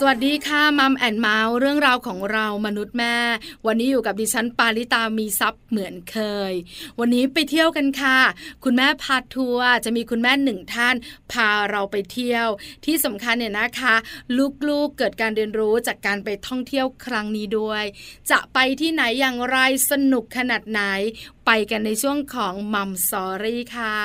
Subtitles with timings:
[0.00, 3.16] สวัสดีค่ะ Mom and Mouth เรื่องราวของเรามนุษย์แม่
[3.66, 6.18] วันนี้อยู่กับดิฉันปาริตามีทรัพย์เหมือนเค
[6.50, 6.52] ย
[6.98, 8.18] วันนี้ไปเที่ยวกันค่ะ
[8.64, 10.94] คุณแม่พาทัวร์จะมีคุณแม่หนึ่งท่าน
[11.32, 12.48] พาเราไปเที่ยว
[12.84, 13.94] ที่สำคัญเนี่ยนะคะ
[14.68, 17.84] ลูกๆเกิดการเรียนรู้จากการไปท่องเที่ยวครั้งนี้ด้วย
[18.30, 19.58] จะไปที่ไหนอย่างไร
[19.90, 20.82] สนุกขนาดไหน
[21.46, 23.98] ไปกันในช่วงของ Mom Story ค่ะ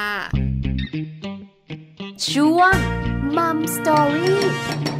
[2.29, 2.75] ช่วง
[3.37, 4.92] Mom Story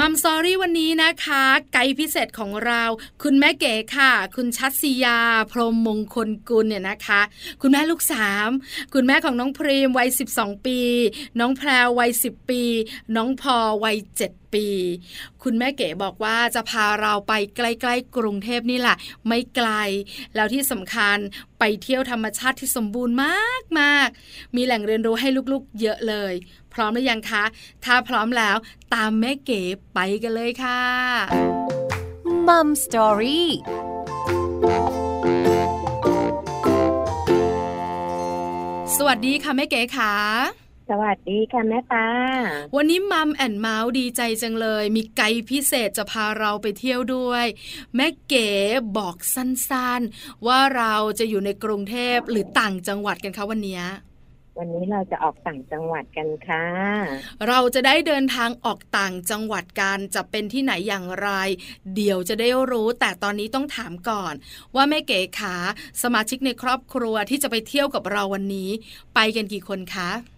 [0.00, 2.82] Mom Story วันนี้นะคะ ไกด์พิเศษของเรา
[3.22, 5.18] คุณแม่เก๋ค่ะ คุณชัดศิยา
[5.52, 7.20] พรมมงคลกุลเนี่ยนะคะ
[7.62, 8.48] คุณแม่ลูกสาม
[8.94, 10.08] คุณแม่ของน้องพรีมวัย
[10.38, 10.80] 12 ปี
[11.40, 12.62] น้องแพรวัย 10 ปี
[13.16, 14.66] น้องพอวัย 7ปี
[15.42, 19.70] คุณแม่เก๋บอกว่าจะพาเราไปใกล้ๆกรุงเทพนี่แหละ ไม่ไกล
[20.34, 21.18] แล้วที่สำคัญ
[21.58, 23.16] ไปเที่ยวธรรมชาติที่สมบูรณ์
[23.78, 26.32] มากๆ มีแหล่งเรียนรู้ให้ลูกๆ เยอะเลย
[26.74, 27.44] พร้อมหรือยังคะ
[27.84, 28.56] ถ้าพร้อมแล้ว
[28.94, 29.62] ตามแม่เก๋
[29.94, 30.82] ไปกันเลยค่ะ
[32.46, 33.48] มัมสตอรี่
[38.96, 40.14] สวัสดีค่ะแม่เก๋ค่ะ
[40.88, 42.06] สวัสดีค่ะแม่ปา
[42.76, 47.46] วันนี้มัมแอนเมาส์ดีใจจังเลย มีไกด์พิเศษจะพาเราไปเที่ยวด้วย
[47.96, 48.50] แม่เก๋
[48.96, 53.80] บอกสั้นๆ ว่าเราจะอยู่ในกรุงเทพหรือต่างจังหวัดกันคะวันนี้
[54.58, 56.64] วันนี้เราจะออกต่างจังหวัดกันค่ะ
[57.48, 61.30] เราจะได้เดินทางออกต่างจังหวัดกันจะเป็นที่ไหนอย่างไร
[61.94, 64.34] เดี๋ยวจะได้รู้ แต่ตอนนี้ต้องถามก่อน
[64.74, 65.56] ว่าแม่เก๋ขา
[66.02, 68.70] สมาชิกในครอบครัวที่จะไปเที่ยวกับเราวันนี้
[69.14, 70.37] ไปกันกี่คนคะไ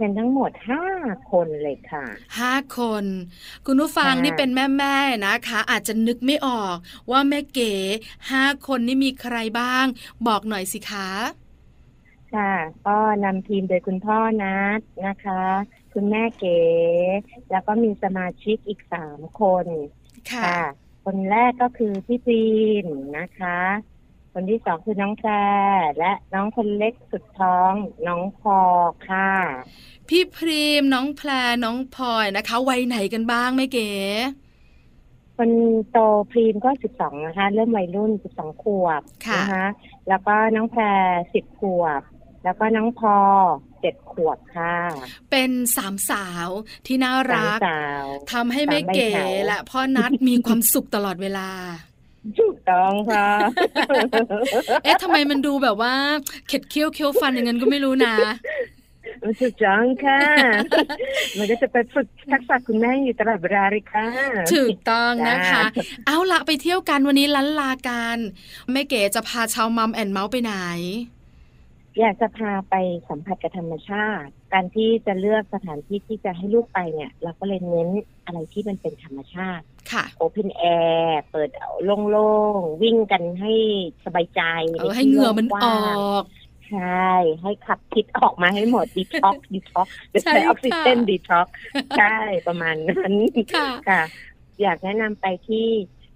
[0.00, 0.84] กันทั้งหมดห้า
[1.30, 2.06] คนเลยค่ะ
[2.38, 3.04] ห้าคน
[3.66, 6.76] คุณผู้ฟังนี่เป็นแม่แม่นะคะ อาจจะนึกไม่ออก
[7.10, 7.72] ว่าแม่เก๋
[8.30, 9.84] ห้าคนนี่มีใครบ้าง
[10.26, 11.10] บอกหน่อยสิคะ
[12.34, 12.52] ค่ะ
[12.86, 15.42] ก็นำทีมโดยคุณพ่อนัดนะคะ
[15.94, 16.60] คุณแม่เก๋
[17.50, 19.66] แล้วก็มีสมาชิกอีกสามคน
[20.32, 20.58] ค่ะ
[21.04, 22.42] คนแรกก็คือพี่ปี
[22.84, 22.86] น
[23.18, 23.58] นะคะ
[24.38, 25.30] คนที่สองคือน้องแพร
[25.98, 27.72] และน้องคนเล็กสุดท้อง
[28.06, 28.58] น้องพอ
[29.08, 29.30] ค่ะ
[30.08, 31.30] พี่พรีมน้องแพร
[31.64, 33.90] น้องพลอยนะคะวัยไหนกันบ้างแม่เก๋
[35.36, 35.50] คน
[35.90, 35.98] โต
[36.30, 39.02] พรีมก็สิบสองนะคะ เริ่มวัยรุ่นสิบสองขวบ
[39.36, 39.66] นะคะ
[40.08, 40.82] แล้วก็น้องแพร
[41.34, 42.02] สิบขวบ
[42.44, 43.16] แล้วก็น้องพอ
[43.80, 44.74] เจ็ดขวบค่ะ
[45.30, 46.48] เป็นสามสาว
[46.86, 47.58] ที่น่ารัก
[48.32, 49.10] ทำให้แม่เก๋
[49.46, 51.50] และพ่อนัดมีความสุขตลอดเวลา
[52.40, 53.28] ถูกต้องค่ะ
[54.84, 55.94] เอ๊ะทำไมมันดูแบบว่า
[56.48, 58.14] เข็ดเคี้ยวเคี้ยวฟันอย่างนั้นก็ไม่รู้นะ
[59.40, 60.20] ถูกต้องค่ะ
[61.38, 64.06] มันก็จะไปฝึกทักษะคุณแม่อยู่ตลอดเวลาเลยค่ะ
[64.54, 65.62] ถูกต้องนะคะ
[66.06, 68.18] เอาละไปเที่ยวกันวันนี้ลันลากัน
[68.72, 70.54] แม่เก๋จะพาชาวมัมแอนเมาส์ไปไหน
[72.00, 72.74] อยากจะพาไป
[73.08, 77.88] สัมผัสกับธรรมชาติ การที่จะเลือกสถานที่ที่จะให้ลูกไปเนี่ย เราก็เลยเน้น
[78.24, 80.62] อะไรที่มันเป็นธรรมชาติค่ะโอเพนแอ
[81.04, 81.50] ร์เปิด
[82.10, 83.52] โล่งๆ วิ่งกันให้
[84.04, 84.42] สบายใจ
[84.96, 86.24] ให้เหงื่อมันออก
[86.70, 87.10] ใช่
[87.42, 89.86] ให้ขับพิษออกมาให้หมดดีท็อกดีท็อก
[90.22, 91.48] ใช้ออกซิเจนดีท็อก
[91.98, 93.14] ใช่ประมาณนั้น
[93.88, 94.02] ค่ะ
[94.62, 95.66] อยากแนะนำไปที่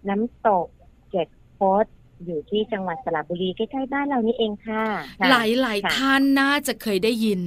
[0.08, 0.66] น้ำตก
[1.10, 1.84] เจ็ดโพส
[2.26, 4.84] อยู่ที่จังหวัดสระบุรีใกล้ๆบ้านเรานี่เองค่ะ
[5.31, 7.41] หลายหลายท่านน่าจะเคยได้ยิน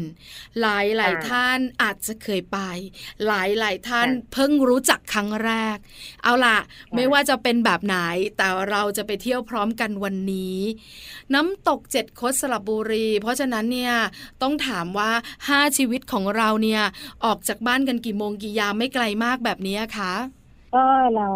[0.62, 2.60] หลายหลายท่านอาจจะเคยไป
[3.28, 5.78] หลายหลายท่านเพิ่งรู้จักครั้งแรก
[6.24, 6.60] เอาล่ะ
[6.96, 7.96] ไม่ว่าจะเป็นแบบไหน
[8.38, 10.60] แต่เราจะไปเที่ยวพร้อมกันวันนี้
[11.34, 13.94] น้ำตกเจ็ดคดสระบุรี เพราะฉะนั้นเนี่ย
[14.42, 15.12] ต้องถามว่า
[15.48, 16.84] ห้าชีวิตของเราเนี่ย
[17.26, 20.14] ออกจากบ้านกันกี่โมงกี่ยามไม่ไกลมากแบบนี้คะ
[20.76, 20.86] ก็
[21.16, 21.30] เรา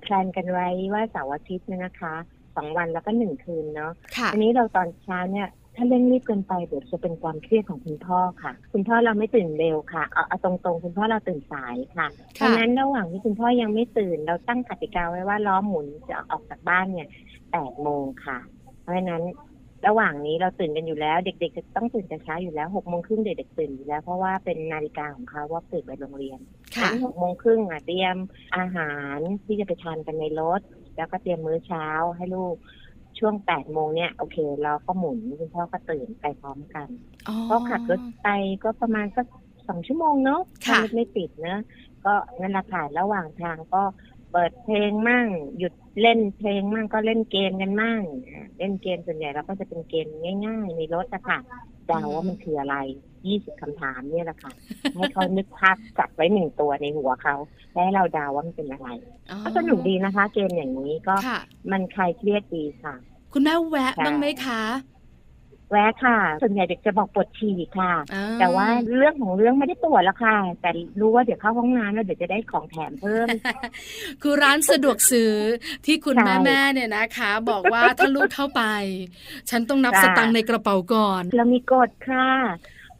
[0.00, 2.14] แพลนกันไว้ว่าเสาร์อาทิตย์นะคะ
[2.56, 3.92] สองวันแล้วก็หนึ่งคืนเนาะ
[4.32, 17.08] อันนี้เราตอนเช้าเนี่ยถ้าเร่งรีบเกินไปเดี๋ยวจะเป็นความเครียดของคุณพ่อค่ะ คุณพ่อเราไม่ตื่นเร็วค่ะเอาเอาตรงๆ คุณพ่อเราตื่นสายค่ะเพราะนั้นระหว่างที่คุณพ่อยังไม่ตื่น เราตั้งกติกาไว้ว่าล้อหมุนจะออกจากบ้านเนี่ย
[17.52, 18.38] แปดโมงค่ะ
[18.80, 19.22] เพราะฉะนั้น
[19.86, 26.38] ระหว่างนี้เราตื่นกันอยู่แล้ว เด็กๆจะต้องตื่นแต่เช้าอยู่แล้วหกโมงครึ่งเด็กๆตื่นอยู่แล้วเพราะว่าเป็นนาฬิกาของเขาว่าตื่นไปโรงเรียน
[27.04, 28.16] หกโมงครึ่งอะเตรียม
[28.56, 30.60] อาหารที่จะไปทานกันในรถ
[30.96, 31.86] แล้วก็เตรียมมื้อเช้า
[32.16, 32.56] ให้ลูก
[33.18, 36.88] ช่วงแปดโมงเนี่ยโอเค เราก็หมุนคุณพ่อก็ตื่นไปพร้อมกัน
[37.50, 38.28] ก็ขับรถไป
[38.64, 39.26] ก็ประมาณสัก
[39.68, 40.40] สองชั่วโมงเนาะ
[40.94, 41.58] ไม่ติดนะ
[42.04, 43.82] ก็นั่นแหละค่ะระหว่างทางก็
[44.32, 45.26] เปิดเพลงมั่ง
[45.58, 48.00] หยุดเล่นเพลงมั่งก็เล่นเกมกันมั่ง
[48.58, 50.06] เล่นเกมส่วนใหญ่เราก็จะเป็นเกม
[50.46, 51.38] ง่าย ๆ ในรถอะค่ะ
[51.86, 52.76] เดาว่ามันคืออะไร
[53.26, 54.52] ยี่สิบคำถามเนี่ยแหละค่ะ
[54.94, 57.34] ให้เขานึกภาพจับไว้หนึ่งตัวในหัวเขา
[57.72, 58.88] แล้วให้เราเดาว่ามันเป็นอะไร
[59.44, 61.14] ก็สนุกดีนะคะ เกมอย่างนี้ก็
[61.72, 62.94] มันคลายเครียดดีค่ะ
[63.32, 64.62] คุณแม่แวะบ้างไหมคะ
[65.70, 67.92] แวะค่ะ ส่วนใหญ่เด็กจะบอกปวดฉี่ค่ะ
[68.40, 68.66] แต่ว่า
[68.96, 70.70] เรื่องของเรื่องไม่ได้ปวดแล้วค่ะ แต่
[71.00, 73.26] รู้ว่าเดี๋ยวเข้าห้องน้ำแล้วเดี๋ยวจะได้ของแถมเพิ่ม
[74.22, 75.32] คือร้านสะดวกซื้อ
[75.86, 78.62] ที่คุณแม่แม่เนี่ยนะคะ บอกว่าถ้าลูกเข้าไป
[79.50, 82.28] ฉันต้องนับสตังค์ในกระเป๋าก่อน เรามีกฎค่ะ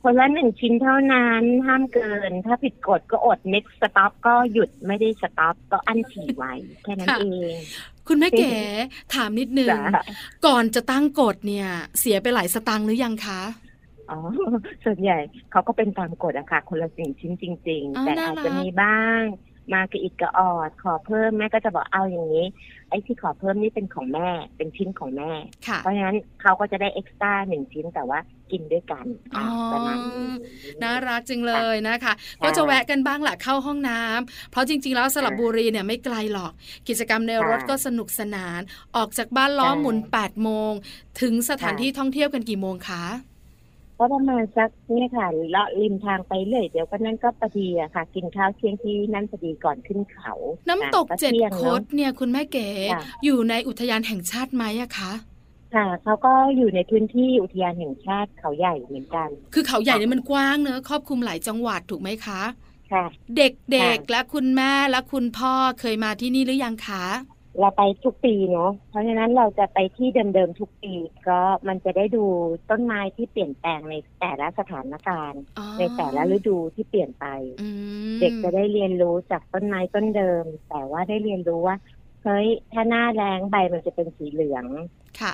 [0.02, 6.52] คนละหนึ่งชิ้นเท่านั้นห้ามเกิน ถ้าผิดกฎก็อด next stop ก็หยุดไม่ได้ stop ก็อั้นฉี่ไว้
[6.82, 7.54] แค่นั้นเอง
[8.08, 8.52] คุณแม่เก๋
[9.14, 9.68] ถามนิดนึง
[10.46, 11.68] ก่อนจะตั้งกฎเนี่ย
[11.98, 13.40] เสียไปหลายสตังค์หรือยังคะ
[14.10, 14.18] อ๋อ
[14.84, 15.18] ส่วนใหญ่
[15.50, 19.20] เขาก็เป็นตามกฎอะค่ะ คนละสิ่งชิ้นจริง ๆ แต่อาจจะมีบ้าง
[19.72, 22.46] มากระอิดกระออด ขอเพิ่มแม่ก็จะบอกเอาอย่างนี้
[22.88, 25.30] ไอ้ที่ขอเพิ่มนี่เป็นของแม่ เป็นชิ้นของแม่
[25.82, 28.18] เพราะฉะนั้นเขาก็จะได้เอ็กซ์ต้าหนึ่งชิ้นแต่ว่า
[28.50, 29.06] กินด้วยกัน
[29.72, 30.30] ประมาณนี้
[30.82, 32.12] น่ารักจริงเลยนะคะ
[32.44, 36.52] ก็จะแวะกันบ้างแหละเข้าห้องน้ำเพราะจริง ๆ แล้วสลับบุรีเนี่ยไม่ไกลหรอก
[36.88, 38.60] กิจกรรมในรถก็สนุกสนาน
[38.96, 40.72] ออกจากบ้านล้อหมุน8โมง
[41.20, 43.04] ถึงสถานที่ท่องเที่ยวกันกี่โมงคะ
[44.02, 50.32] ก็ประมาณสักนี่ค่ะเลาะริมทางไปเรื่อยเดี๋ยวก็นั่นก็พอดีอะค่ะ กินข้าวเที่ยงที่นั่นพอดีก่อนขึ้นเขา
[50.68, 52.68] น้ำตกเจ็ดโคดเนี่ยคุณแม่เก๋
[53.24, 55.12] อยู่ในอุทยานแห่งชาติไหมอะคะ
[55.74, 62.42] ค่ะเขาก็อยู่ในพื้นที่อุทยานแห่งชาติเขาใหญ่เหมือนกัน คือเขาใหญ่เนี่ยมันกว้างเนอะครอบคลุมหลายจังหวัดถูกไหมคะ
[62.92, 63.04] ค่ะ
[63.36, 67.04] เด็กๆและคุณแม่และคุณพ่อเคยมาที่นี่หรือยังคะ
[67.60, 70.94] เราไปทุกปีเนาะ เพราะฉะนั้นเราจะไปที่เดิมๆทุกปี
[71.28, 72.24] ก็มันจะได้ดู
[72.70, 75.42] ต้นไม้ที่เปลี่ยนแปลงในแต่ละสถานการณ์
[75.78, 77.26] ในแต่ละฤดูที่เปลี่ยนไป
[78.20, 81.76] เด็กจะได้เรียนรู้จากต้นไม้ต้นเดิม แต่ว่าได้เรียนรู้ว่า
[82.22, 84.66] เฮ้ยถ้าหน้าแรงใบมันจะเป็นสีเหลือง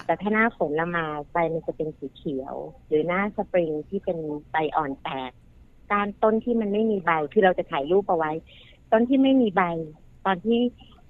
[0.06, 2.54] แต่ถ้าหน้าฝนละมาใบมันจะเป็นสีเขียว
[2.88, 4.18] หรือหน้าสปริงที่เป็น
[4.52, 5.30] ใบอ่อนแตก
[5.92, 8.32] การต้นที่มันไม่มีใบคือเราจะถ่ายรูปเอาไว้
[8.92, 9.62] ต้นที่ไม่มีใบ
[10.24, 10.58] ตอนที่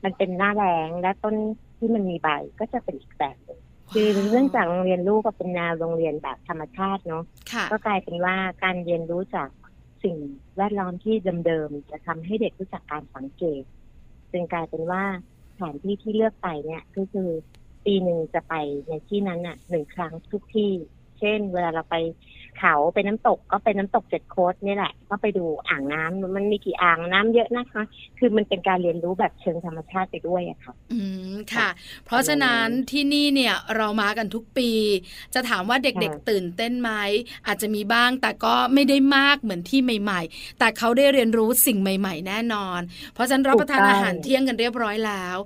[0.04, 1.34] มันเป็นหน้าแรงและต้น
[1.78, 2.28] ที่มันมีใบ
[2.60, 3.60] ก็จะเป็นอีกแบบนึง
[3.92, 7.24] คือเรื่องจากโรงเรียนลูกก็เป็นแนวโรงเรียนแบบธรรมชาติเนาะ
[7.70, 9.48] ก็กลายเป็นว่าการเรียนรู้จาก
[10.04, 10.16] สิ่ง
[10.56, 11.14] แวดล้อมที่
[11.46, 13.62] เดิมๆจะทำให้เด็กรู้จักการสังเกต
[14.32, 15.04] จึงกลายเป็นว่า
[15.54, 17.28] แผนที่ที่เลือกไปเนี่ยก็คือ
[17.84, 18.54] ปีหนึ่งจะไป
[18.88, 20.72] ในที่นั้นน่ะหนึ่งครั้งทุกที่
[21.18, 21.96] เช่น เวลาเราไป
[22.58, 27.82] เขาไปน้ำตกก็ไปน้ำตกเจ็ดโคดนี่แหละ ก็ไปดูอ่างน้ำมันมีกี่อ่างน้ำเยอะนะคะ
[28.18, 31.00] คือมันเป็นการเรียนรู้แบบเชิงธรรมชาติไปด้วยอะค่ะ อื
[31.32, 31.68] มค่ะ
[32.06, 34.70] เพราะฉะนั้นที่นี่เนี่ยเรามากันทุกปี
[35.34, 36.90] จะถามว่าเด็กๆตื่นเต้นไหม
[37.46, 42.80] อาจจะมีบ้างแต่ก็ไม่ได้มากเหมือนที่ใหม่ ๆ แต่เขาได้เรียนรู้สิ่งใหม่ ๆ แน่นอน
[43.14, 45.36] เพราะฉะนั้นรับประทานอาหารเที่ยงกันเรียบร้อยแล้ว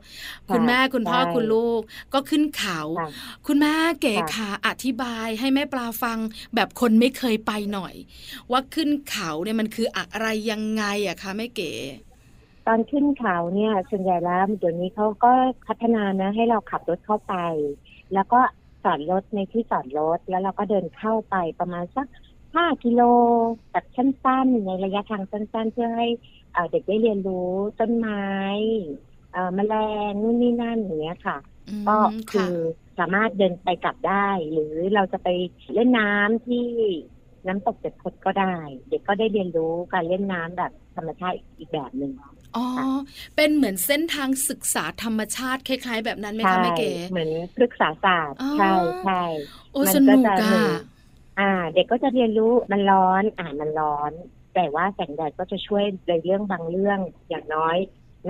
[0.55, 1.81] คุณแม่คุณพ่อคุณลูก
[2.15, 2.81] ก็ขึ้นเขา
[3.47, 6.19] คุณแม่เก๋ค่ะอธิบายให้แม่ปลาฟัง
[6.55, 7.95] แบบคนไม่เคยไปหน่อย
[8.51, 11.73] ว่าขึ้นเขาเนี่ยมันคืออะไรยังไงอะคะแม่เก๋
[12.67, 15.33] ตอนขึ้นเขาเนี่ยส่วนใหญ่แล้วเดี๋ยวนี้เขาก็
[15.67, 17.35] พัฒนานะ ให้เราขับรถเข้าไป
[18.15, 18.41] แล้วก็
[18.85, 22.07] จอดรถในที่จอดรถแล้วเราก็เดินเข้าไปประมาณสัก
[22.55, 23.03] ห้ากิโล
[23.71, 26.07] แบบสั้นๆในระยะทางสั้น ๆ เพื่อให้
[26.71, 27.51] เด็กได้เรียนรู้
[27.81, 28.27] ต้นไม้
[29.55, 29.75] แมล
[30.11, 31.39] งนู่นนี่นั่นอย่างเงี้ยค่ะ
[31.89, 31.99] ก็
[32.31, 32.55] คือ
[32.99, 35.29] สามารถเดินไปกลับได้ หรือเราจะไป
[35.75, 36.67] เล่นน้ำที่
[37.47, 38.55] น้ำตกเจ็ดคดก็ได้
[38.89, 42.13] เด็กก็ได้เรียนรู้การเล่นน้ำแบบธรรมชาติอีกแบบหนึ่ง
[42.57, 42.67] อ๋อ
[43.37, 47.31] เป็นเหมือนเส้นทางศึกษาธรรมชาติคล้าย ๆ แบบนั้นไหมคะแม่เก๋เหมือน
[47.63, 48.73] ศึกษาศาสตร์ใช่
[49.05, 49.23] ใช่
[49.73, 50.39] โอ้สนุกอะ
[51.41, 54.13] อ่า เด็กก็จะเรียนรู้มันร้อนอ่ามันร้อน
[54.55, 57.77] แต่ว่าแสงแดดก็จะช่วยในเรื่องบางเรื่องอย่างน้อย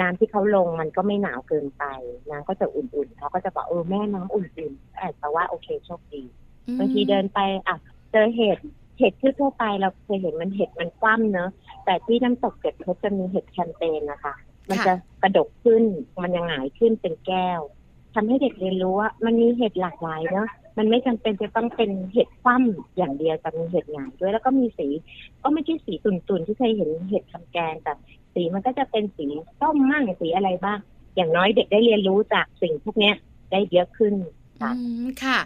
[0.00, 1.84] น้ำที่เขาลงมันก็ไม่หนาวเกินไป
[2.30, 6.22] น้ำก็จะอุ่นๆเขาก็จะบอกเออแม่น้ำอุ่นๆแต่ว่าโอเคโชคดี
[6.78, 7.76] บางทีเดินไปอะ
[8.12, 8.58] เจอเห็ด
[8.98, 11.50] เห็ดที่ทั่วไปเราเคยเห็นมันเห็ดมันคว่ำเนอะ
[11.84, 14.34] แต่ที่น้ำตกเจ็ดเขาจะมีเห็ดแคมเปญนะคะ
[14.70, 15.84] มันจะกระดกขึ้น
[16.22, 17.60] มันยังหงายขึ้นเป็นแก้ว
[18.14, 24.88] ทำให้เด็กเรียนรู้ว่ามันมีเห็ดหลากหลายเนอะมันไม่จำเป็นจะต้องเป็นเห็ดคว่ำอย่างเดียวแต่มีเห็ดหงายด้วยแล้วก็มีสี
[25.42, 27.92] ก็ไม่ใช่สีตุ่นๆที่เคยเห็นเห็ดทำแกงแต่
[28.34, 29.26] สีมันก็จะเป็นสี
[29.60, 30.78] ส้มมั่งสีอะไรบ้าง
[31.16, 33.12] อย่างน้อยเด็กได้เรียนรู้จากสิ่งพวกนี้
[33.50, 34.14] ได้เยอะขึ้น
[34.60, 34.72] ค่ะ
[35.24, 35.38] ค่ะ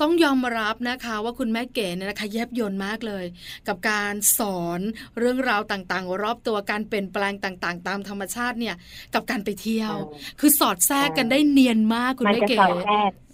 [0.00, 3.24] ต้องยอมรับนะคะว่าคุณแม่เก๋เนี่ยนะคะแยบยนมากเลย
[3.68, 4.80] กับการสอน
[5.18, 8.74] เรื่องราวต่างๆ รอบตัวการเปลี่ยนแปลงต่างๆ ตามธรรมชาติเนี่ย
[9.14, 9.94] กับการไปเที่ยว
[10.40, 12.56] คือสอดแทรกกันได้เนียนมากคุณแม่เก๋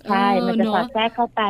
[0.08, 1.42] ใช่ มันจะสอดแทรกเข้าไป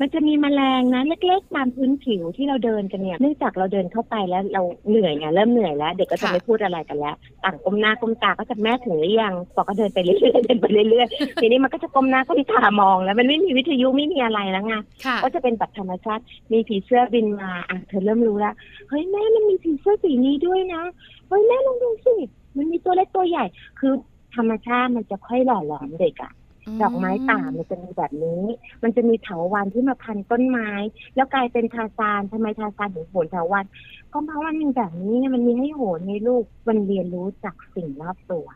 [0.00, 14.74] มันจะมีแมลงนะเล็กๆตามพื้นผิวที่เราเดินกันเนี่ยเนื่องจากเราเดินเข้าไปแล้วเราเหนื่อยไงเริ่มเหนื่อยแล้ว เด็กก็จะไม่พูดอะไรกันแล้วต่างก้มหน้าก้มตาก็จะแม่ถึงหรือยังบอกก็เดินไปเรื่อยๆเดินไปเรื่อยๆทีนี้มันก็จะก้มหน้าก้มตามองแล้วมันไม่มีวิทยุไม่มีอะไรแล้วไง
[15.22, 18.54] ก็จะเป็นแบบธรรมชาติมีผีเสื้อบินมาอะเธอเริ่มรู้แล้ว
[18.88, 20.82] เฮ้ยแม่มันมีผีเสื้อสีนี้ด้วยนะ
[21.28, 22.14] เฮ้ยแม่ลองดูสิ
[22.56, 23.44] มันมีตัวเล็กตัวใหญ่
[23.78, 23.92] คือ
[24.36, 26.32] ธรรมชาติมันจะค่อยหล่อหลอมเด็กอะ
[26.82, 28.42] ดอกไม้ป่ามันจะมีแบบนี้
[28.82, 30.70] มันจะมีเถาวันที่มาพันต้นไม้
[31.14, 33.64] แล้วกลายเป็นทาซานทำไมทาซานถึงโหนเถาวัน
[34.12, 38.46] ก็เพราะว่ามันแบบนี้มันมีให้โหนให้ลูกมันเรียนรู้จากสิ่งรอบตัว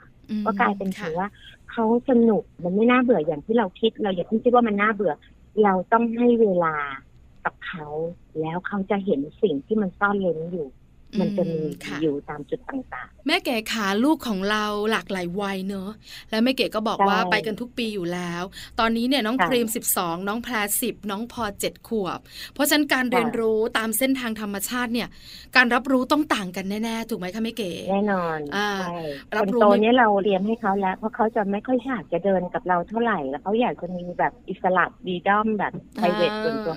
[0.45, 1.29] ก็กลายเป็นถือว่า
[1.71, 5.13] เขาสนุกมันไม่น่าเบื่ออย่างที่เราคิด เราอย่าเพิ่งคิดว่ามันน่าเบื่อ
[5.65, 6.77] เราต้องให้เวลา
[7.45, 7.87] กับเขา
[8.41, 10.69] แล้วเขาจะเห็นสิ่งที่มันซ่อนเล้นอยู่
[11.21, 11.61] มันจะมี
[12.03, 15.91] อยู่ตามจุดต่างๆ แม่เก๋ขาลูกของเราหลากหลายวัยเนอะ
[16.31, 18.43] แล้วแม่เก๋ก็บอกว่าไปกันทุกปีอยู่แล้ว
[18.81, 19.67] ตอนนี้เนี่ยน้องครีม
[19.97, 22.19] 12 น้องแพรสิบน้องพอเจ็ดขวบ
[22.55, 25.09] เพราะฉะนั้นการเรียนรู้ตามเส้นทางธรรมชาติเนี่ย
[25.57, 28.99] การรับรู้ต้องต่างกันแน่ๆ ถูกไหมคะแม่เก๋แน่นอนใช่
[29.43, 36.77] คนโตเนี่ยเราเรียนให้เขาแล้ว เพราะเขาจะไม่ค่อยอยากจะเดินกับเราเท่าไหร่แล้วเขาอยากจะมีแบบอิสระดีดอมแบบไพรเวทส่วนตัว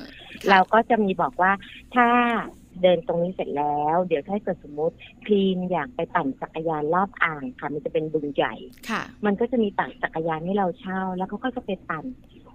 [0.50, 1.52] เราก็จะมีบอกว่า
[1.96, 2.08] ถ้า
[2.84, 8.56] เดินตรงนี้เสร็จแล้ว เดี๋ยวถ้าเกิดสมมติคลีนอยากไปปั่นจักรยานรอบอ่างค่ะ มันจะเป็นบึงใหญ่
[8.90, 12.06] ค่ะ มันก็จะมีปั่นจักรยานให้เราเช่า แล้วเขาก็จะไปปั่น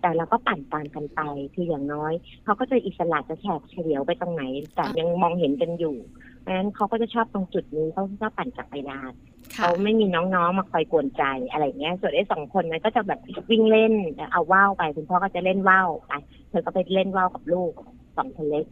[0.01, 1.21] แต่เราก็ปั่นตามกันไป
[1.55, 2.13] คืออย่างน้อย
[2.45, 4.43] เขาก็จะอิสระจะแฉกเฉลียวไปตรงไหน
[4.75, 5.97] แต่ยังมองเห็นกันอยู่
[6.41, 9.13] เพราะฉะนั้นเขาก็จะชอบตรงจุดนี้เขาชอบปั่นจักรยาน
[9.55, 13.95] เขาไม่มีน้องๆมาคอยกวนใจอะไรเงี้ย ส่วนไอ้สองคนนั้นก็จะแบบวิ่งเล่น
[14.33, 16.13] เอาว่าวไป คุณพ่อก็จะเล่นว่าวไป
[16.51, 17.73] เธอก็ไปเล่นว่าวกับลูก
[18.17, 18.65] สองคนเล็ก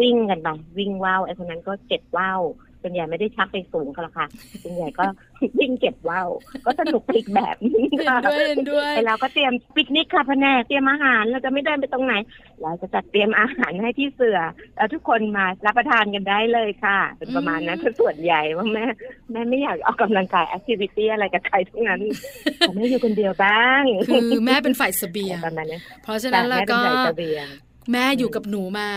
[0.00, 2.42] วิ่งกันไปวิ่งว่าวไอ้คนนั้นก็เจ็บว่าว
[2.82, 4.26] ส่วนใหญ่ไม่ได้ชักไปสูงกันหรอกค่ะ
[4.62, 5.06] ส่วนใหญ่ก็
[5.58, 6.28] วิ่งเก็บว่าว
[6.66, 12.14] ก็สนุกอีกแบบนึงค่ะด้วยด้วยเราก็เตรียมปิกนิกค่ะพแนกเตรียมอาหารเราจะไม่ได้ไปตรงไหน
[12.62, 14.40] เราจะจัดเตรียมอาหารให้ที่เสือ
[14.76, 18.84] แล้วทุกคนมารับประทานกันได้เลยค่ะ เป็นประมาณนั้นส่วนใหญ่ว่าแม่
[19.32, 22.00] แม่ไม่อยากออกกำลังกายแอคทิวิตี้อะไรกับใครทั้งนั้น
[22.76, 23.82] แม่อยู่คนเดียวบ้าง
[24.32, 25.38] คือแม่เป็นฝ่ายเสบียง
[26.02, 26.78] เพราะฉะนั้นแล้วก็
[27.92, 28.88] แม่อยู่กับหนูมา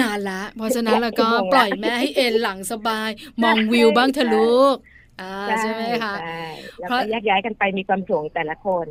[0.00, 3.10] นานละ เพราะฉะนั้นแล้วก็ปล่อยแม่ให้เอนหลังสบาย
[3.42, 4.76] มองวิวบ้างเถอะลูก
[5.60, 6.14] ใช่ไหมคะ
[6.82, 8.86] เพราะแยกย้ายกันไปมีความสูงแต่ละคน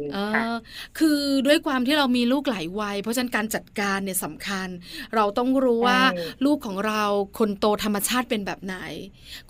[1.00, 4.68] คือด้วยความที่เรามีลูกหลายวัย เพราะฉะนั้นการจัดการเนี่ยสำคัญ
[5.16, 6.00] เราต้องรู้ว่า
[6.46, 7.04] ลูกของเรา
[7.40, 8.76] คนโตธรรมชาติเป็นแบบไหน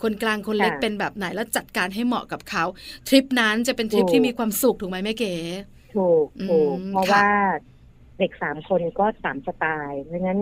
[0.02, 2.64] คนกลางคนเล็กเป็นแบบไหนแล้วจัดการให้เหมาะกับเขา
[3.08, 5.34] ทริปนั้นจะเป็นทริปที่มีความสุขถูกไหมแม่เก๋
[5.96, 7.28] ถูกถูกเพราะว่า
[8.18, 10.40] เด็กสามคนก็สามสไตล์เพราะฉะนั้น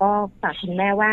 [0.00, 0.10] ก็
[0.42, 1.12] ฝากคุณแม่ว่า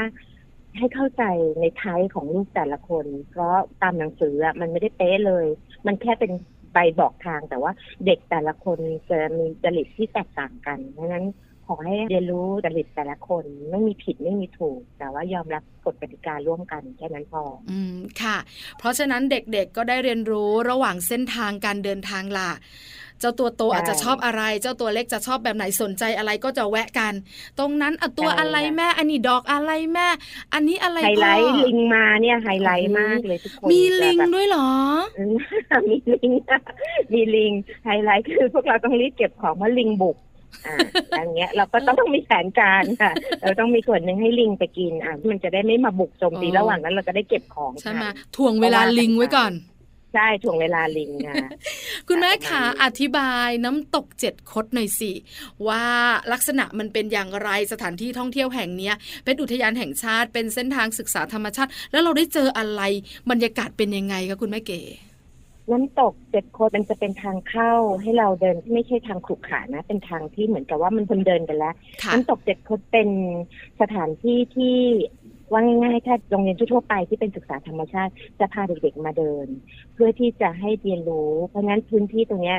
[0.77, 1.23] ให้เข้าใจ
[1.61, 5.45] ในไทยของลูกแต่ละคน เพราะตามหนังสืออะมันไม่ได้เป๊ะเลย
[5.85, 6.31] มันแค่เป็น
[6.73, 7.71] ใบบอกทางแต่ว่า
[8.05, 11.25] เด็กแต่ละคนจะมีจริตที่แตกต่างกันเพราะนั้น
[11.65, 18.37] ขอให้เรียนรู้จริตแต่ละคนไม่มีผิดไม่มีถูก แต่ว่ายอมรับกฎกติการ่วมกันแค่นั้นพอ อืมค่ะ
[18.77, 22.51] เพราะฉะนั้นเด็กๆก็ได้เรียนรู้ระหว่างเส้นทางการเดินทางล่ะ
[23.19, 27.13] เจ้าตัวโตอาจจะชอบอะไร เจ้าตัวเล็กจะชอบแบบไหนสนใจอะไรก็จะแวะกัน
[27.59, 30.07] ตรงนั้นอตัวอะไรแม่อันนี้ดอกอะไรแม่
[30.53, 34.69] อันนี้อะไรไฮไลท์ลิงมาเนี่ยไฮไลท์มากเลยทุกคนมีลิงด้วยเหรอ
[35.89, 36.31] มีลิง
[37.13, 37.53] มีลิง
[37.85, 40.17] ไฮไลท์คือพวกเราต้องรีบเก็บของเพราะลิงบุก
[40.67, 40.77] อ่า
[41.17, 48.05] อย่างเงี้ยเราก็ต้องมีแผนการค่ะ เราต้องมีส่วนหนึ่งให้ลิงไปกินอ่ามันจะได้ไม่มาบุกโจมตีระหว่างนั้นเราจะได้เก็บของใช่ไหม
[48.35, 49.53] ถ่วงเวลาลิงไว้ก่อน
[50.13, 51.35] ใช่ช่วงเวลาลิงค่ะ
[52.07, 55.11] คุณแม่ขาอธิบายน้ำตกเจ็ดคดหน่อยสิ
[55.67, 55.83] ว่า
[56.31, 58.95] ลักษณะมันเป็นอย่างไรสถานที่ท่องเที่ยวแห่งเนี้ย
[59.25, 62.81] เป็นอุทยานแห่งชาติเป็นเส้นทางศึกษาธรรมชาติ แล้วเราได้เจออะไร
[63.31, 64.81] บรรยากาศเป็นยังไงคะคุณแม่เก๋
[65.71, 71.73] น้ำตกเจ็ดโคดมันจะเป็นทางเข้าให้เราเดินที่ไม่ใช่ทางขรุขระนะ เป็นทางที่เหมือนกับว่ามันคนเดินกันแล้ว
[72.13, 73.09] น้ำตกเจ็ดโคดเป็น
[73.81, 74.77] สถานที่ที่
[75.51, 79.47] ว่าง่ายๆ ถ้าโรงเรียนทั่วไปที่เป็นศึกษาธรรมชาติจะพาเด็กๆมาเดิน
[79.93, 82.55] เพื่อที่จะให้เรียนรู้ เพราะงั้นพื้นที่ตรงนี้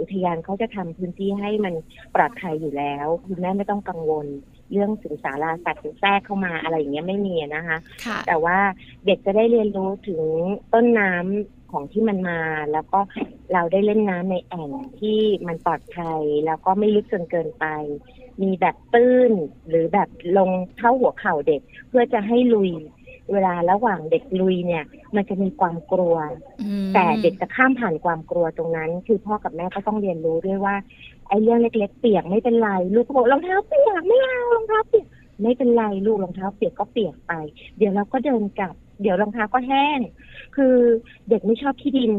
[0.00, 1.74] อุทยานเขาจะทำพื้นที่ให้มัน
[2.14, 4.26] ปลอดภัยอยู่แล้วคุณแม่ไม่ต้องกังวล
[4.72, 7.78] เรื่องสิงสาราสัตว์แทรกเข้ามาอะไรอย่างเงี้ยไม่มีนะคะ
[8.26, 8.58] แต่ว่า
[9.06, 10.22] เด็กจะได้เรียนรู้ถึง
[10.74, 12.40] ต้นน้ำของที่มันมา
[12.72, 13.00] แล้วก็
[13.52, 14.70] เราได้เล่นน้ำในแอ่ง
[15.00, 17.66] ที่มันปลอดภัยแล้วก็ไม่ลึกจนเกินไป
[18.42, 19.32] มีแบบตื้น
[19.68, 22.72] หรือแบบลงเท่าหัวเข่าเด็ก เพื่อจะให้ลุย
[23.32, 26.16] เวลาระหว่างเด็กลุยเนี่ย มันจะมีความกลัว
[26.94, 30.76] แต่เด็กจะข้ามผ่านความกลัวตรงนั้น คือพ่อกับแม่ก็ต้องเรียนรู้ด้วยว่า
[31.28, 35.06] ไอ้เรื่องเล็ก ๆ เปียกไม่เป็นไรลูกก็บอกรองเท้าเปียกไม่เอารองเท้าเปียก
[35.42, 37.32] ไม่เป็นไรลูกรองเท้าเปียกก็เปียกไป
[37.76, 40.00] เดี๋ยวเราก็เดินกลับ เดี๋ยวรองเท้าก็แห้ง
[40.56, 40.74] คือ
[41.28, 42.12] เด็กไม่ชอบขี้ดิน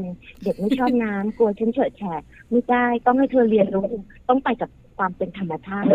[0.43, 3.89] เด็กไม่ชอบน้ำกลัวฉันเฉอะแฉะไม่ได้ต้องให้เธอเรียนรู้
[4.29, 4.69] ต้องไปกับ
[5.01, 5.87] ความเป็นธรรมชาติ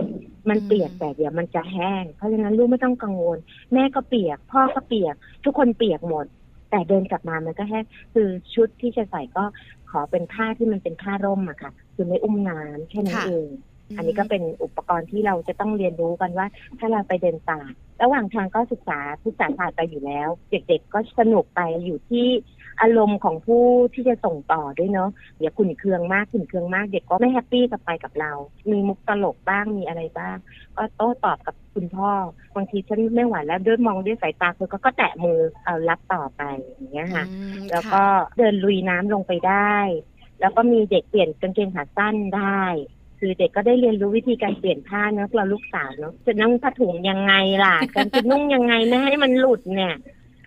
[0.48, 3.38] มันเปียกแต่เดี๋ยวมันจะแห้ง เพราะฉะนั้นลูกไม่ต้องกังวล
[3.72, 6.26] แม่ก็เปียก พ่อก็เปียก ทุกคนเปียกหมด
[6.70, 7.84] แต่เดินกลับมามันก็แห้ง
[8.14, 9.44] คือชุดที่จะใส่ก็
[9.90, 13.48] ขอเป็นผ้าที่มันเป็นผ้าร่มอะค่ะ คือไม่อุ้มน้ำแค่นั้นเอง
[13.96, 16.46] อันนี้ก็เป็นอุปกรณ์ที่เราจะต้องเรียนรู้กันว่า
[16.78, 17.60] ถ้าเราไปเดินป่า
[18.02, 22.26] ระหว่างทางก็ศึกษาศึกษาศาสตร์ไปอยู่แล้ว เด็กๆก็สนุกไปอยู่ที่
[22.80, 23.64] อารมณ์ของผู้
[23.94, 28.32] ที่จะส่งต่อด้วยเนาะอย่าขุนเคืองมากขุนเคืองมาก เด็กก็ไม่แฮปปี้กับไปกับเรา
[28.70, 30.36] มีมุกตลกบ้างมีอะไรบ้าง
[30.76, 32.10] ก็โต้ตอบกับคุณพ่อ
[32.56, 37.24] บางทีฉันไม่ไหวแล้วด้วยมองด้วยสายตาคือก็แตะมือเอารับต่อไปอย่างเงี้ยค่ะ
[37.70, 38.02] แล้วก็
[38.38, 39.76] เดินลุยน้ำลงไปได้
[40.40, 42.62] แล้วก็มีเด็กเปลี่ยนกางเกงขาสั้นได้
[43.20, 49.94] คือเด็กก็ได้เรียนรู้วิธีการเปลี่ยนผ้าเนาะเราลูกสาวเนาะจะนั่งผ้าถุงยังไงล่ะการจะนุ่งยังไงไม่ให้มันหลุดเนี่ย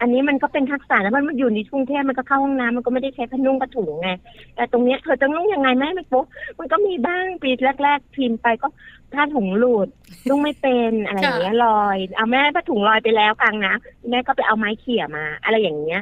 [0.01, 4.09] อันนี้มันก็เป็นทักษะแล้วมันอยู่ในกรุงเทพมันก็เข้าห้องน้ำมันก็ไม่ได้ใช้ผ้านุ่งผ้าถุงไง
[4.55, 6.25] แต่ตรงเนี้ยเธอจะนุ่งยังไงไม่ให้มันโป๊ะ
[6.59, 7.49] มันก็มีบ้างปี
[7.83, 8.67] แรก ๆ ทีมไปก็
[9.13, 9.87] ผ้าถุงหลุด
[10.29, 13.75] นุ่งไม่เป็นอะไรอย่างเงี้ยลอยเอาแม่ผ้าถุงลอยไปแล้วกลางนะ
[14.09, 16.01] แม่ก็ไปเอาไม้เขี่ยมา อะไรอย่างเงี้ย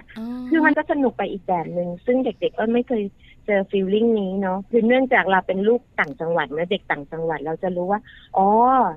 [0.50, 3.04] คือมันก็สนุกไปอีกแบบหนึ่งซึ่งเด็ก ๆ ก็ไม่เคย
[3.46, 8.00] เจอฟีลลิ่งนี้เนาะคือเนื่องจากเราเป็นลูกต่างจังหวัดนะเด็กต่างจังหวัดเราจะรู้ว่า
[8.38, 8.48] อ๋อ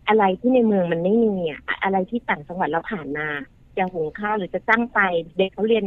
[0.09, 3.29] อะไรที่ในเมืองมันไม่มีอะอะไรที่ต่างจังหวัดเราผ่านมา
[3.79, 4.99] จะหุงข้าวหรือจะตั้งไฟ
[5.39, 5.87] เด็กเขาเรียน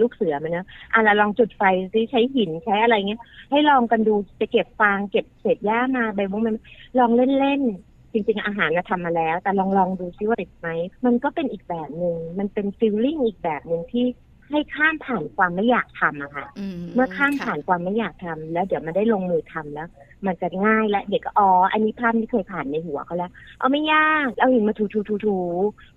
[0.00, 1.62] ลูกเสือมาเนะอะเราลองจุดไฟ
[1.92, 3.20] ซิใช้หินใช้อะไรเงี้ย
[3.50, 6.56] ให้ลองกันดูจะเก็บฟางเก็บเศษหญ้ามาใบมุ้งมัน
[6.98, 10.68] ลองเล่นๆจริงๆอาหารเราทำมาแล้ว แต่ลองลองดูซิว่าติดไหม
[11.04, 14.04] มันก็เป็นอีกแบบหนึ่งมันเป็นฟีลลิ่งอีกแบบหนึ่งที่
[14.52, 16.46] ให้ข้ามผ่านความไม่อยากทำอะค่ะ
[16.94, 19.88] เมื่อข้ามผ่านความไม่อยากทำแล้วเดี๋ยวมันได้ลงมือทำแล้ว
[20.26, 25.38] มันจะง่ายและเด็กก็อ๋ออันนี้ภาพที่เคยผ่านในหัวเขาแล้ว เอาไม่ยากเอาหินมาถูถูถูถู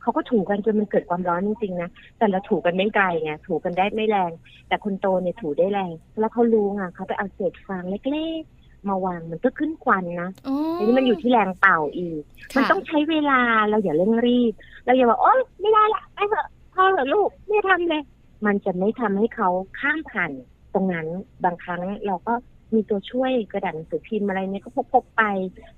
[0.01, 4.31] เขาก็ถูกันจนมันเกิดความร้อนจริงๆนะแต่เราถูกันไม่ไกลไงถูกันได้ไม่แรง
[4.67, 10.29] แต่คนโตเนี่ยถูได้แรง แล้วเขารู้ไงเขาไปเอาเศษฟางเล็กๆมาวางมันก็ขึ้นควันนะ
[10.77, 12.21] อันนี้มันอยู่ที่แรงเป่าอีก
[12.55, 14.53] มันต้องใช้เวลาเราอย่าเร่งรีบ
[14.85, 18.03] เราอย่าบอกโอ๊ยไม่ได้ละไอ้เถอะพ่อเหรอลูกไม่ทำเลย
[18.45, 19.49] มันจะไม่ทำให้เขา
[19.79, 20.31] ข้ามผ่าน
[20.73, 21.07] ตรงนั้น
[21.43, 22.33] บางครั้งเราก็
[22.73, 25.23] มีตัวช่วยกระดาษหนังสือพิมพ์อะไรเนี่ยก็พกไป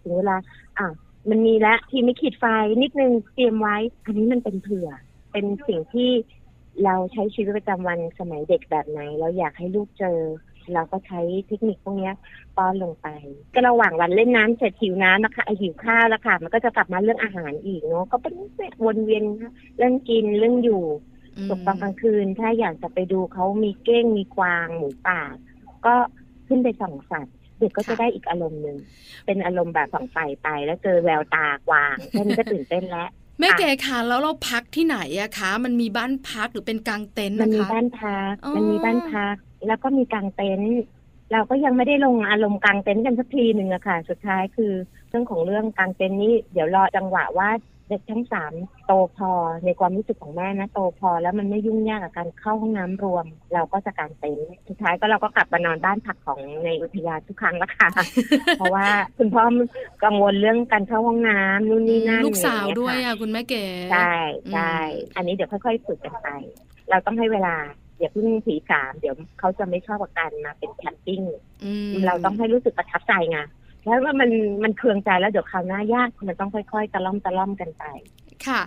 [0.02, 0.36] ถึงเวลา
[0.78, 0.88] อะ
[1.30, 2.46] มันมีแล้วที่ไม่ขีดไฟ
[2.82, 4.90] นิดนึงเตรียมไว้ อันนี้มันเป็นเผื่อ
[5.32, 6.10] เป็นสิ่งที่
[6.84, 10.20] เราใช้ชีวิตประจำวันสมัยเด็กแบบไหน เราอยากให้ลูกเจอ
[10.74, 12.12] เราก็ใช้เทคนิคพวกนี้
[12.58, 13.08] ป้อนลงไป
[13.54, 18.34] ก็ระหว่างวันเล่นน้ำเสร็จหิวน้ำนะคะหิวข้าวแล้วค่ะ มันก็จะกลับมาเรื่องอาหารอีกเนาะก็เป็น
[18.86, 19.24] วนเวียน
[19.78, 20.84] เรื่องกินเรื่องอยู่
[21.50, 25.22] ตกตอนกลางคืน ถ้าอยากจะไปดูเขามีเก้งมีกวางหมูป่า
[25.86, 25.96] ก็
[26.48, 28.78] ขึ้นไปส่องสัตว์เด็กก็จะได้อีกอารมณ์หนึ่ง
[29.26, 39.36] เป็นอารมณ์แบบส่องไฟไปแล้วเจอแววตากวางแค่นี้ก็ตื่นเต้นแล้วแม่เก๋ค่ะแล้วเราพักที่ไหนอะคะ มันมีบ้านพักหรือเป็นกางเต็นท์นะคะมันมีบ้านพักมันมีบ้านพัก
[39.68, 40.78] แล้วก็มีกางเต็นท์
[41.32, 44.72] เราก็ยังไม่ได้ลงอารมณ์กางเต็นท์กันสักทีหนึ่งอะค่ะ สุดท้ายคือ
[45.10, 47.50] เรื่องของเรื่องกางเต็นท์นี้เดี๋ยวรอจังหวะว่า
[47.90, 48.54] เด็กทั้งสาม
[48.88, 49.32] โตพอ
[49.66, 57.90] ในความรู้สึกของแม่นะโตพอแล้วมันไม่ยุ่งยากกับการเข้าห้องน้ำรวม เราก็จะการเต็นท์สุดท้ายก็เราก็กลับมานอนบ้านพักของในอุทยานทุกครั้งละค่ะ
[58.58, 59.44] เพราะว่าคุณพ่อ
[60.04, 64.14] กังวลเรื่องการเข้าห้องน้ำนู่นนี่นั่นลูกสาวด้วยอะคุณแม่เก๋ใช่
[64.54, 64.74] ใช่
[65.16, 66.28] อันนี้เดี๋ยวค่อยๆฝึกกันไป
[66.90, 67.56] เราต้องให้เวลา
[68.00, 71.22] อย่าเพิ่งผีสามเดี๋ยวเขาจะไม่ชอบกับการมาเป็นแคมปิ้ง
[72.06, 73.40] เราต้องให้รู้สึกประทับใจไง
[73.88, 74.30] แล้วว่ามัน
[74.64, 77.84] มันเคืองใจแล้วเดี๋ยวคราวหน้ายากมันต้องค่อยๆตะล่อมตะล่อมกันไป
[78.48, 78.62] ค่ะ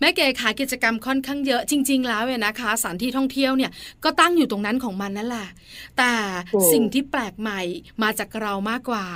[0.00, 3.70] แม่เก๋ขากิจกรรมค่อนข้างเยอะจริง ๆ แล้วเนี่ยนะคะสถานที่ท่องเที่ยวเนี่ย
[4.04, 5.48] ก็ตั้งอยู่ตรงนั้นของมันนั่นแหละ
[5.98, 6.12] แต่
[6.72, 7.60] สิ่งที่แปลกใหม่
[8.02, 9.06] มาจากเรามากกว่า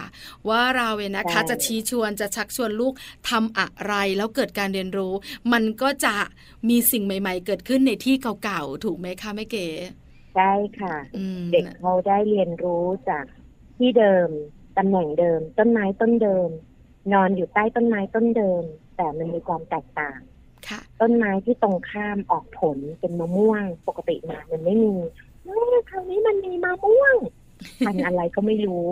[0.48, 2.94] ว่าเราเนี่ยนะคะจะชี้ชวนจะชักชวนลูก
[3.30, 5.14] ทำอะไรแล้วเกิดการเรียนรู้
[5.52, 6.14] มันก็จะ
[6.68, 9.66] มีสิ่งใหม่ ๆ เกิดขึ้นในที่เก่าๆถูกไหมคะแม่เก๋
[10.36, 10.94] ใช่ค่ะ
[11.52, 13.24] เด็กเขาได้เรียนรู้จาก
[13.78, 14.28] ที่เดิม
[14.78, 16.48] ตำแหน่งเดิม ต้นไม้ต้นเดิม
[17.12, 18.62] นอนอยู่ใต้ต้นไม้ต้นเดิม
[18.96, 20.20] แต่มันมีความแตกต่าง
[21.00, 24.92] ต้นไม้ที่ตรงข้ามออกผลเป็นมะม่วงปกติมามันไม่มี
[25.90, 27.16] คราวนี้มันมีมะม่วง
[27.86, 28.86] พันอะไรก็ไม่รู้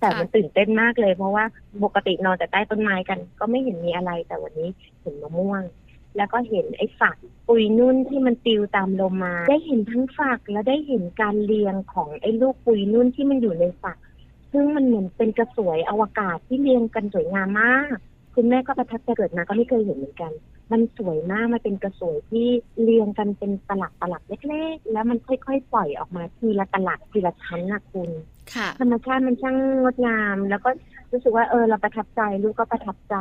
[0.00, 1.44] แต่มันตื่นเต้นมากเลย เพราะว่า
[1.84, 4.70] ปกตินอนแต่ใต้ต้นไม้กัน ก็ไม่เห็นมีอะไรแต่วันนี้
[5.02, 5.62] เห็นมะม่วง
[6.16, 7.16] แล้วก็เห็นไอ้ฝัก
[7.48, 13.96] ปุยนุ่นที่มันติวตามลมมา ได้เห็นทั้งฝักแล้วได้เห็นการเรียงของไอ้ลูกปุยนุ่นที่มันอยู่ในฝัก
[14.52, 17.96] ซึ่งมันเหมือนเป็นกระสวยอวกาศที่เรียงกันสวยงามมาก
[18.34, 20.32] คุณแม่ก็ประทับใจเกิดมาก็ไม่เคยเห็นเหมือนกัน
[20.72, 22.46] มันสวยมากมันเป็นกระสวยที่
[22.82, 28.10] เรียงกันเป็นตลับตลับเล็กๆ แล้วมันค่อยๆปล่อยออกมาทีละตลับทีละชั้นนะคุณ
[28.80, 30.70] ธรรมชาติมันช่างงดงาม แล้วก็
[31.12, 33.14] รู้สึกว่าเออเราประทับใจลูกก็ประทับใจ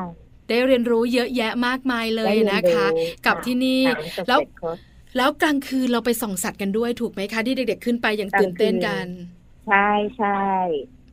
[0.47, 2.87] ได้เรียนรู้เยอะแยะมากมายเลยนะคะ
[3.25, 3.81] กับที่นี่
[4.27, 4.39] แล้ว
[5.17, 9.07] แล้วกลางคืนเราไปส่องสัตว์กันด้วยถูกไหมคะที่เด็ก ๆ ขึ้นไปอย่างตื่นเต้นกัน
[9.67, 10.39] ใช่ใช่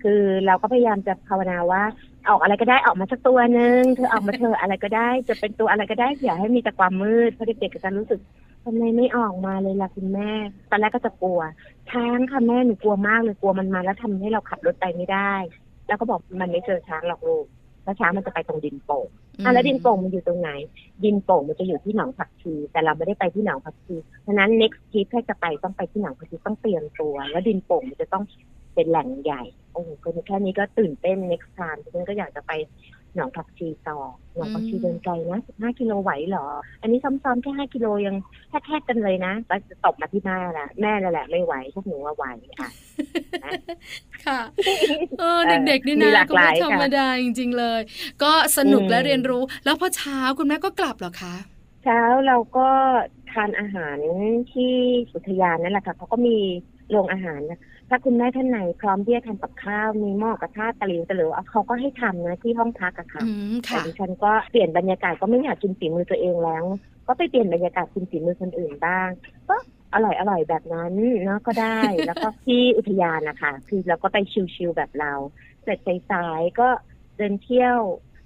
[0.08, 1.82] คือเราก็พยายามจะภาวนาว่า
[2.28, 8.20] ออกอะไรก็ได้ออกมาสักตัวหนึ่งเธอออกมาเธออะไรก็ได้ จะเป็นตัวอะไรก็ได้อย่าให้มีแต่ความมืดเพราะเด็กๆก็จะรู้สึก
[8.64, 10.30] ทำไมไม่ออกมาเลยล่ะคุณแม่
[10.70, 11.40] ตอนแรกก็จะกลัว
[11.90, 15.32] ช้างค่ะแม่หนูกลัวมากเลยกลัวมันมาแล้วทำให้เราขับรถไปไม่ได้
[15.86, 17.46] แล้วก็บอกมันไม่เจอช้างหรอกลูก
[17.84, 19.08] แล้วช้างมันจะไปตรงดินโป่ง
[19.44, 20.50] อะแล้วดินโป่งมันอยู่ตรงไหน
[21.04, 28.24] ดินโป่งมันจะอยู่ที่หนองผักชี แต่เราไม่ได้ไปที่หนองผักชีฉะนั้น next trip ถ้าจะไปต้องไปที่หนองผักชีต้องเตรียมตัว แล้วดินโป่งมันจะต้อง
[28.76, 29.88] เป็นแหล่งใหญ่ โอ้โห
[30.26, 32.52] แค่นี้ก็ตื่นเต้น next time ฉันก็อยากจะไป
[33.14, 33.98] หนองผักชีต่อ
[34.34, 36.46] หนองผักชีเดินไกลนะสิบห้ากิโลไหวเหรอ
[36.82, 38.16] อันนี้ซ้อมๆแค่ห้ากิโลยัง
[38.66, 42.56] แทกๆกันเลยนะก็จะตบมาที่แม่แหละแม่แหละไม่ไหวพวกหนูว่าไหวอะ
[44.26, 44.40] ค่ะ
[45.18, 47.80] เออเด็กๆนี่นะก็ไม่ธรรมดาจริงๆเลย
[48.22, 51.34] ก็สนุกและเรียนรู้ แล้วพอเช้าคุณแม่ก็กลับเหรอคะ
[51.84, 52.68] เช้าเราก็
[53.32, 53.98] ทานอาหาร
[54.52, 54.72] ที่
[55.12, 56.38] สุทยานนั่นแหละค่ะเขาก็มี
[56.90, 63.22] โรงอาหารนะ ถ้าคุณแม่ท่านไหนพร้อมที่จะทำกับข้าวมีหม้อกระทะตะหลิวตะหลิวเขาก็ให้ทำนะที่ห้องพักอะค่ะ
[63.62, 66.64] แต่ดิฉันก็เปลี่ยนบรรยากาศก็ไม่อยากกินฝีมือตัวเองแล้ว
[67.06, 69.08] ก็ไปเปลี่ยนบรรยากาศกินฝีมือคนอื่นบ้าง
[69.48, 69.56] ก็
[69.94, 70.92] อร่อยอร่อยแบบนั้น
[71.24, 74.18] เนาะก็ได้แล้วก็ที่อุทยานนะคะคือเราก็ไป
[74.54, 75.12] ชิลๆแบบเรา
[75.62, 75.78] เสร็จ
[76.10, 76.68] สายๆก็
[77.16, 77.78] เดินเที่ยว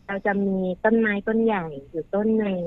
[0.07, 2.61] เราจะมีต้นไม้ต้นใหญ่อยู่ต้นหนึ่ง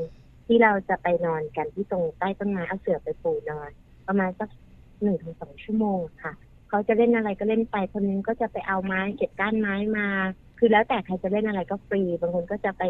[0.45, 3.69] ที่เราจะไปนอนกันที่ตรงใต้ต้นไม้เอาเสื่อไปปูนอน
[4.07, 4.49] ประมาณสัก
[5.01, 6.33] หนึ่งถึงสองชั่วโมงค่ะ
[6.73, 10.07] เขาจะเล่นอะไรก็เล่นไปคนนึงก็จะไปเอาไม้เก็บก้านไม้มา
[10.59, 12.83] คือแล้วแต่ใครจะเล่นอะไรก็ฟรีบางคนก็จะไป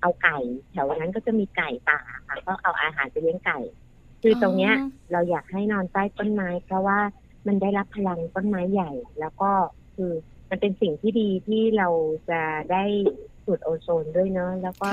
[0.00, 0.38] เอาไก่
[0.72, 3.58] แถวนั้นก็จะมีไก่ป่าค่ะก็เอาอาหารไปเลี้ยงไก่
[4.22, 4.74] คือตรงเนี้ย
[5.12, 6.98] เราอยากให้นอนใต้ต้นไม้ เพราะว่า
[7.46, 9.50] มันได้รับพลังต้นไม้ใหญ่ แล้วก็
[9.94, 10.12] คือ
[10.50, 11.88] มันเป็นสิ่งที่ดีที่เรา
[12.30, 12.40] จะ
[12.72, 12.84] ได้
[13.44, 14.88] สูดโอโซนด้วยเนาะแล้วก็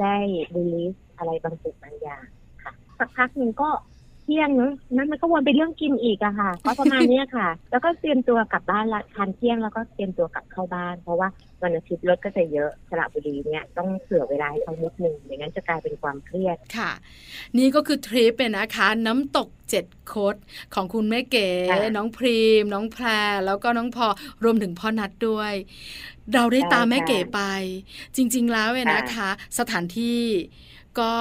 [0.00, 0.16] ได้
[0.54, 2.24] รีลิสอะไรบางสิ่งบางอย่าง
[2.62, 3.70] ค่ะสักพักหนึ่งก็
[4.28, 11.28] ที่ยงเนาะนั้นมันก็วนไปเรื่องกินอีกอะค่ะ ก็ประมาณนี้ค่ะ แล้วก็เตรียมตัวกลับบ้านละทานเที่ยงแล้วก็เตรียมตัวกลับเข้าบ้าน เพราะว่า
[11.62, 16.90] วันอาทิตย์รถก็จะเยอะสระบุรีเนี่ยต้องเผื่อเวลาให้เขานิดนึงอย่างนั้นจะกลายเป็นความเครียดค่ะ
[17.58, 20.36] นี่ก็คือทริปเป็นนะคะ น้ำตกเจ็ดโคด
[20.74, 21.48] ของคุณแม่เก๋
[21.96, 23.06] น้องพรีม น้องแพร
[23.46, 24.06] แล้วก็น้องพอ
[24.44, 25.54] รวมถึงพ่อนัดด้วย
[26.34, 27.40] เราได้ตามแม่เก๋ไป
[28.16, 30.18] จริง ๆ แล้วเนี่ยนะคะ สถานที่
[31.00, 31.12] ก็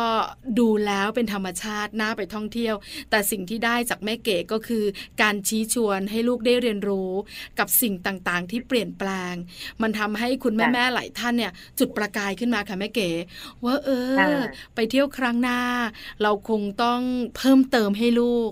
[0.60, 2.76] ดูแล้วเป็นธรรมชาติน่าไปท่องเที่ยว
[3.10, 4.84] แต่สิ่งที่ได้จากแม่เก๋ก็คือ
[5.22, 7.12] การชี้ชวนให้ลูกได้เรียนรู้
[7.60, 9.34] กับสิ่งต่างๆ ที่เปลี่ยนแปลง
[9.82, 13.10] มันทำให้คุณแม่ๆหลายท่านเนี่ย จุดประกายขึ้นมาค่ะแม่เก๋
[13.64, 13.90] ว่าเอ
[14.34, 14.38] อ
[14.76, 15.60] ไปเที่ยวครั้งหน้า
[16.22, 17.02] เราคงต้อง
[17.38, 18.50] เพิ่มเติมให้ลูก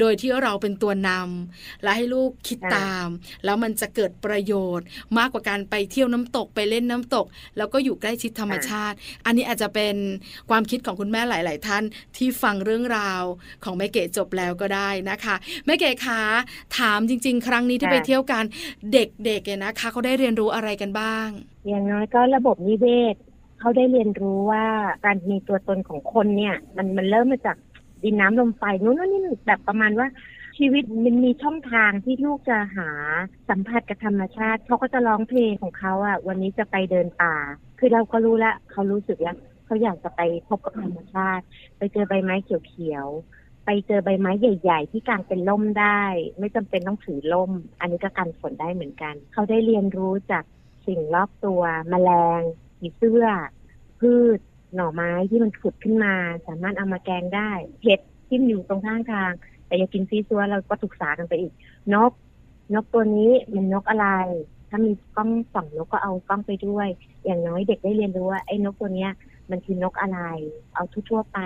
[0.00, 3.06] โดยที่เราเป็นตัวนำและให้ลูกคิดตาม
[3.44, 4.86] แล้วมันจะเกิดประโยชน์
[5.18, 9.96] มากกว่าการไปเที่ยวน้ำตกไปเล่นน้ำตก แล้วก็อยู่ใกล้ชิดธรรมชาติ อันนี้อาจจะเป็น
[10.50, 11.84] ความคิดของคุณแม่หลาย ๆ ท่าน
[12.16, 13.22] ที่ฟังเรื่องราว
[13.64, 15.34] ของแม่เก๋จบแล้วก็ได้นะคะ
[15.66, 16.22] แม่เก๋คะ
[16.78, 18.44] ถามจริง ๆ ครั้งนี้ที่ไปเที่ยวกัน
[18.92, 21.28] เด็กๆเนี่ยนะคะเขาได้เรียนรู้อะไรกันบ้าง
[21.68, 23.16] อย่างน้อยก็ระบบนิเวศ
[23.60, 24.64] เขาได้เรียนรู้ว่า
[25.04, 27.56] การมีตัวตนของคนเนี่ย มันมันเริ่มมาจาก
[28.02, 30.08] ดินน้ำลมไฟนู้นนี่แบบประมาณว่า
[30.58, 32.90] ชีวิตมันมีช่องทางที่ลูกจะหา
[33.48, 37.34] สัมผัสกับธรรมชาติเขาก็จะร้องเพลงของเขาอะ วันนี้จะไปเดินป่า
[37.78, 39.36] คือเราก็รู้แล้วเขารู้สึกแล้ว
[39.68, 41.44] เขาอยากจะไปพบกับธรรมชาติ
[41.78, 46.02] ไปเจอใบไม้เขียวๆ ไปเจอใบไม้ใหญ่ ๆ ที่กางเป็นล่มได้
[46.38, 47.50] ไม่จำเป็นต้องถือล่ม
[47.80, 50.44] อันนี้ก็กันฝนได้เหมือนกัน เขาได้เรียนรู้จาก
[50.86, 52.40] สิ่งรอบตัวมแมลง
[52.78, 53.26] ผีเสื้อ
[54.00, 54.38] พืช
[54.74, 56.14] หน่อไม้ที่มันขุดขึ้นมา
[56.46, 57.50] สามารถเอามาแกงได้
[57.82, 59.32] เห็ดที่อยู่ตรงข้างทาง
[59.66, 61.52] แต่อย่ากินซีซัวเราก็ศึกษากันไปอีก
[61.94, 62.12] นก
[62.74, 64.08] นกตัวนี้มันนกอะไร
[64.68, 66.88] ถ้ามีกล้องส่องนกก็เอากล้องไปด้วย
[67.24, 69.12] อย่างน้อยเด็กได้เรียนรู้ว่าไอ้นกตัวเนี้ย
[69.50, 70.20] มันคือนกอะไร
[70.74, 71.38] เอาทั่วๆไป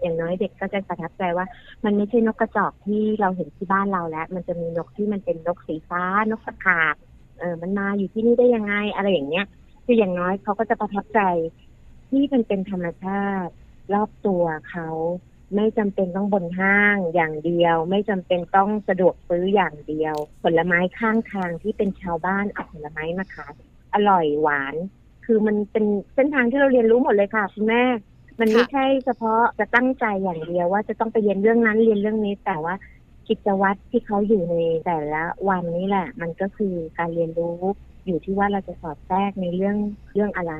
[0.00, 1.46] อย่างน้อยเด็กก็จะประทับใจว่า
[1.84, 6.94] มันไม่ใช่นกกระจอกที่เราเห็นที่บ้านเราแล้ว มันจะมีนกที่มันเป็นนกสีฟ้า นกสกาบ
[7.38, 9.46] เออ มันมาอยู่ที่นี่ได้ยังไง อะไรอย่างเงี้ย
[9.84, 11.20] คืออย่างน้อยเขาก็จะประทับใจ
[12.08, 13.52] ที่มันเป็นธรรมชาติ
[13.94, 14.88] รอบตัวเขา
[15.54, 23.54] ไม่จำเป็นต้องบนห้างอย่างเดียว ไม่จำเป็นต้องสะดวกซื้ออย่างเดียว ผลไม้ข้างทางที่เป็นชาวบ้านเอาผลไม้มาขาย
[23.94, 24.74] อร่อยหวาน
[25.30, 27.82] คือมันเป็นเส้นทางที่เราเรียนรู้หมดเลยค่ะคุณแม่
[28.40, 32.74] มันไม่ใช่เฉพาะจะตั้งใจอย่างเดียวว่าจะต้องไปเรียนเรื่องนั้นเรียนเรื่องนี้ แต่ว่า
[33.28, 37.58] กิจวัตรที่เขาอยู่ในแต่ละวันนี้แหละ มันก็คือการเรียนรู้
[38.08, 39.76] อยู่ที่ว่าเราจะสอดแทรกในเรื่อง
[40.14, 40.52] เรื่องอะไร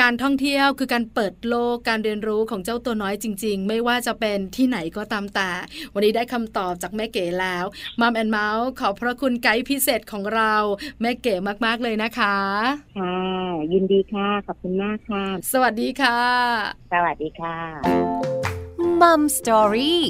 [0.00, 5.50] การท่องเที่ยวคือการเปิดโลกการเรียนรู้ของเจ้าตัวน้อยจริง ๆ ไม่ว่าจะเป็นที่ไหนก็ตามแต่
[5.94, 7.64] วันนี้ได้คำตอบจากแม่เก๋แล้ว
[8.00, 10.54] มัมแอนเมาส์ขอบพระคุณไกด์พิเศษของเรา
[11.00, 11.34] แม่เก๋
[11.66, 12.36] มากๆเลยนะคะ
[12.98, 13.16] ค่ะ
[13.72, 16.20] ยินดีค่ะขอบคุณมากค่ะ สวัสดีค่ะ
[16.92, 17.56] สวัสดีค่ะ
[19.00, 20.02] มัมสตอรี่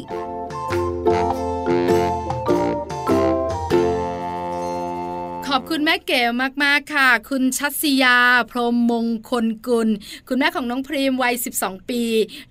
[5.56, 6.22] อบคุณแม่เก๋
[6.64, 8.16] มากๆค่ะ คุณชัดศยา
[8.50, 9.88] พรมมงคลกุล
[10.28, 12.02] คุณแม่ของน้องพรีมวัย 12 ปี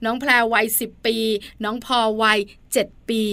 [0.06, 1.18] น้องแพรวัย 10 ปี
[1.64, 2.40] น้องพอวัย
[2.84, 3.24] 7 ปี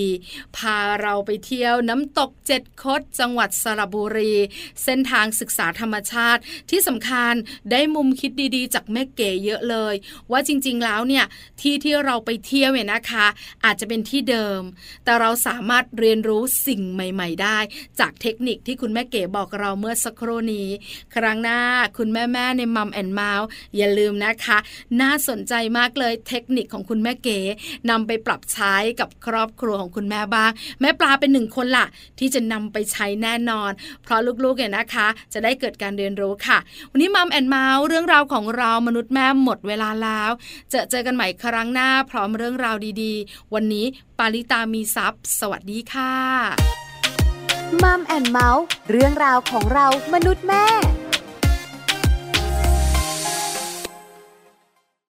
[0.56, 4.34] พาเราไปเที่ยวน้ำตกเจ็ดคดจังหวัดสระบุรี
[4.84, 7.34] เส้นทางศึกษาธรรมชาติที่สำคัญ
[7.70, 9.94] ได้มุมคิดดีๆ จากแม่เก๋เยอะเลย
[10.30, 11.24] ว่าจริงๆแล้วเนี่ย
[11.60, 13.26] ที่ที่เราไปเที่ยวเนี่ยนะคะ
[13.64, 14.60] อาจจะเป็นที่เดิม
[15.04, 17.58] แต่เราสามารถเรียนรู้สิ่งใหม่ ๆ ได้
[18.00, 20.68] จากเทคนิคที่คุณแม่เก๋บอกเราเมื่อสักครู่นี้
[21.16, 21.60] ครั้งหน้า
[21.98, 24.58] คุณแม่ๆใน Mom and Mouth อย่าลืมนะคะ
[25.00, 27.38] น่าสนใจมากเลยเทคนิคของคุณแม่เก๋
[27.90, 31.86] นำไปปรับใช้กับครอบครัวของคุณแม่บ้าง แม่ปลาเป็นหนึ่งคนละ
[32.18, 33.70] ที่จะนำไปใช้แน่นอน
[34.02, 36.58] เพราะลูกๆเนี่ยนะคะ จะได้เกิดการเรียนรู้ค่ะ
[36.90, 40.30] วันนี้ Mom and Mouth เรื่องราวของเรามนุษย์แม่หมดเวลาแล้ว
[40.70, 43.86] เจอเจอกันใหม่ครั้งหน้าพร้อมเรื่องราวดีๆ วันนี้
[44.18, 46.14] ปาริตามีทรัพย์สวัสดีค่ะ
[47.82, 50.66] มัมแอนเมาส์เรื่องราวของเรามนุษย์แม่